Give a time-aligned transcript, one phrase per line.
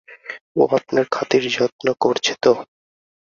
[0.55, 2.51] ও আপনার খাতির-যত্ন করছে তো?